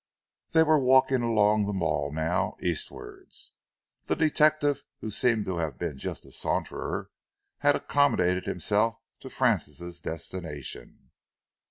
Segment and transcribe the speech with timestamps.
[0.53, 3.51] They were walking along the Mall now, eastwards.
[4.05, 7.11] The detective, who seemed to have been just a saunterer,
[7.59, 11.11] had accommodated himself to Francis' destination.